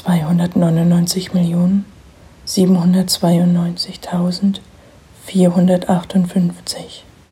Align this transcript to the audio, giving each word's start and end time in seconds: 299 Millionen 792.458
299 0.00 1.34
Millionen 1.34 1.84
792.458 2.46 4.62